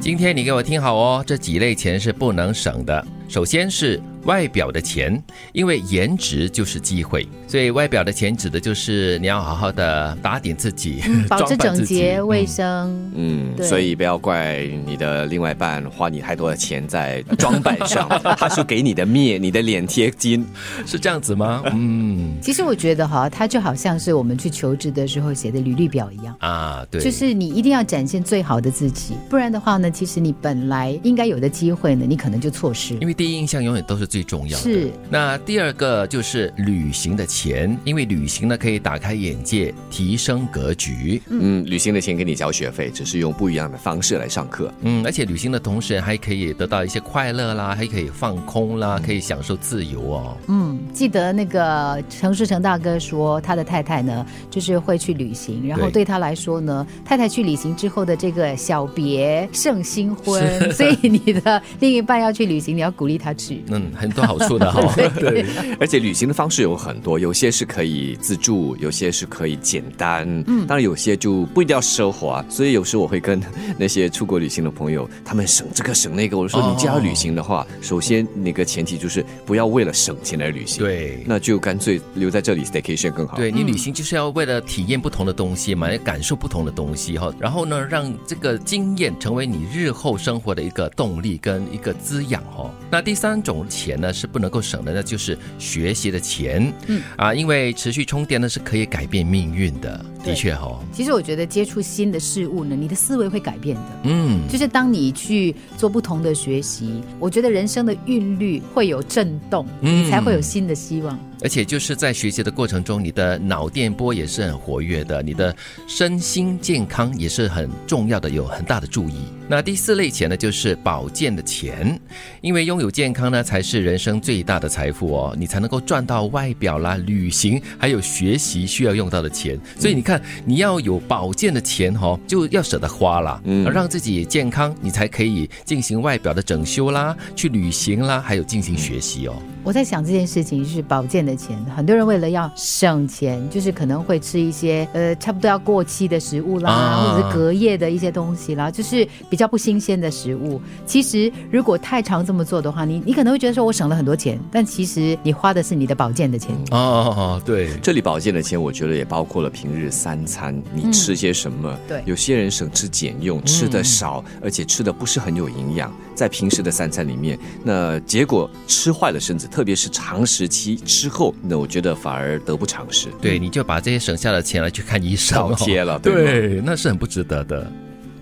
[0.00, 3.06] 今天你给我听好哦，这几类钱是不能省的。
[3.30, 11.00] 首先是外表的钱，因为颜值就是机会，所以外表的钱指的就是你要好好的打点自己，
[11.30, 13.10] 保持整洁、嗯卫生。
[13.14, 20.44] 嗯，对所以不要怪你的另外一半花你太多的钱在装扮上， 他是给你的面、你的脸贴金。
[20.84, 21.62] 是这样子吗？
[21.72, 26.34] 嗯其实我觉得哈，他就好像是我们去求职的时候写的履历表一样。
[26.40, 32.94] 啊，对，就是你一定要展现最好的自己，不然的话呢，其实你本来应该有的机会呢，你可能就错失。
[32.94, 34.64] 因为第一印象永远都是最重要的。
[34.64, 34.90] 是。
[35.10, 41.20] 那第二个就是旅行的钱，因为旅行呢可以打开眼界，提升格局。
[41.28, 44.72] 嗯，旅行的钱给你交学费，只是用不一样的方式来上课。
[44.80, 50.38] 嗯，而且旅行的同时还可以得到一些快乐啦，还可以放空啦，可以享受自由哦。
[50.46, 60.42] 嗯，记得那个程世成大哥说，他的太太呢，就是会去旅行，然后对对他来说呢，太太去旅行之后的这个小别胜新婚，
[60.72, 63.62] 所以你的另一半要去旅行，你要鼓励他去。
[63.68, 64.80] 嗯，很多好处的哈、
[65.18, 65.44] 对，
[65.78, 72.44] 而且旅行的方式有很多，有些是可以自助，有些是可以简单，嗯，当然有些就不一定要奢华。
[72.48, 73.40] 所以有时我会跟
[73.78, 81.22] 那些出国旅行的朋友，他们省这个省那个，我说哦你既然要旅行的话，首先那个前提就是不要为了省钱来旅行，，对。
[81.26, 83.36] 那就干脆留在这里 staycation 更好。
[83.36, 92.70] 对你旅行就是要为了体验不同的东西嘛，要感受不同的东西哈，然后呢，让这个经验成为你日后生活的一个动力跟一个滋养哈。
[92.90, 97.00] 那第三种钱呢是不能够省的，那就是学习的钱，嗯。
[97.16, 103.82] 啊，因为持续充电呢是可以改变命运的，对的确哈，其实我觉得接触新的事物呢，你的思维会改变的。
[104.04, 111.18] 嗯，就是当你去做不同的学习，我觉得人生的韵律会有震动，嗯你才会有新的希望。
[111.42, 119.14] 而且就是在学习的过程中，你的脑电波也是很活跃的，你的身心健康也是很重要的，有很大的注意。
[119.48, 121.98] 那第四类钱呢，就是保健的钱，
[122.42, 129.58] 因为拥有健康呢，才是人生最大的财富哦，你才能够赚到外表啦、旅行还有学习需要用到的钱。
[129.78, 130.09] 所以你看，
[130.44, 139.34] 你要有保健的钱哦，就要舍得花啦，嗯，让自己健康，你才可以进行外表的整修啦，去旅行啦，还有进行学习哦。
[139.62, 150.60] 我在想这件事情是保健的钱，很多人为了要省钱，就是可能会吃一些呃差不多要过期的食物啦，啊或者是隔夜的一些东西啦，就是比较不新鲜的食物。
[150.86, 156.56] 其实如果太常这么做的话，你你可能会觉得说我省了很多钱，但其实你花的是你的保健的钱。
[156.70, 161.78] 哦，对，这里保健的钱，我觉得也包括了平日三餐，你吃些什么？
[161.86, 173.08] 对有些人省吃俭用，吃的少，而且吃的不是很有营养，在平时的三餐里面，那结果吃坏了身子，特别是长时期之后，那我觉得反而得不偿失。
[173.20, 177.70] 对，你就把这些省下的钱来去看医生、哦，倒贴了对，那是很不值得的。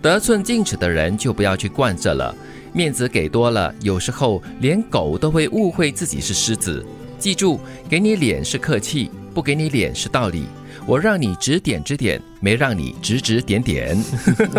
[0.03, 2.35] 得寸进尺的人就不要去惯着了，
[2.73, 6.85] 面子给多了，有时候连狗都会误会自己是狮子。
[7.19, 10.45] 记住，给你脸是客气，不给你脸是道理。
[10.87, 13.97] 我让你指点指点，没让你指指点点。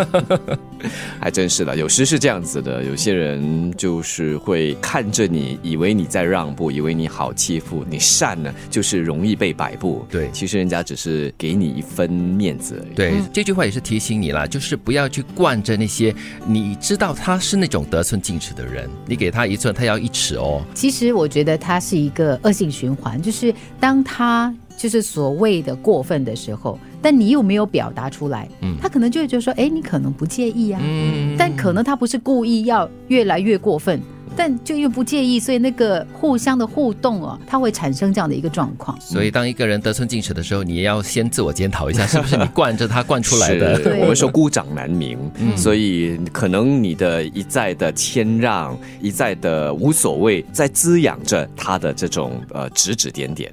[1.20, 10.06] 还真是的，有时是这样子的，有些人就是会看着你，以为你在让步，以为你好欺负，你善呢就是容易被摆布。
[10.10, 12.96] 对其实人家只是给你一分面子而已。
[12.96, 16.16] 对，这句话也是提醒你啦，就是不要去惯着那些
[16.46, 20.64] 你知道他是那种得寸进尺的人，你给他一寸，他要一尺哦。
[20.74, 34.02] 其实我觉得它是一个恶性循环，就是当他就是所谓的过分的时候，但你又没有表达出来，嗯他可能就会觉得说，哎，你可能不介意啊，嗯但可能他不是故意要越来越过分。
[34.38, 38.98] 但就又不介意，所以那个互相的互动哦，它会产生这样的一个状况。
[39.02, 43.98] 所以，当一个人得寸进尺的时候，你也要先自我检讨一下，是不是你惯着他惯出来的？
[44.00, 45.18] 我们说孤掌难鸣，
[45.58, 53.52] 所以可能你的一再的谦让，一再的无所谓，在滋养着他的这种呃指指点点。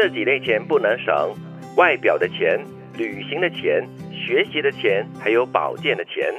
[0.00, 1.34] 这几类钱不能省：
[1.76, 2.64] 外表的钱、
[2.96, 6.32] 旅行的钱、学习的钱，还有保健的钱。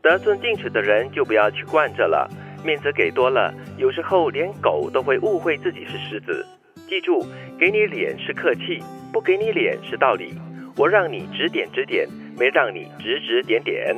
[0.00, 2.26] 得寸进尺的人就不要去惯着了，
[2.64, 6.46] 面子给多了，有时候连狗都会误会自己是狮子。
[6.88, 7.22] 记住，
[7.60, 8.82] 给你脸是客气，
[9.12, 10.32] 不给你脸是道理。
[10.78, 12.08] 我让你指点指点，
[12.38, 13.94] 没让你指指点点。